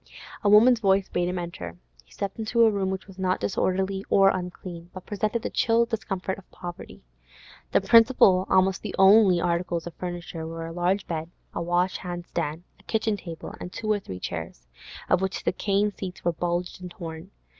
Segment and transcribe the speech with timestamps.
[0.43, 1.77] A woman's voice bade him enter.
[2.03, 5.85] He stepped into a room which was not disorderly or unclean, but presented the chill
[5.85, 7.03] discomfort of poverty.
[7.71, 12.25] The principal, almost the only, articles of furniture were a large bed, a wash hand
[12.25, 14.65] stand; a kitchen table, and two or three chairs,
[15.07, 17.29] of which the cane seats were bulged and torn.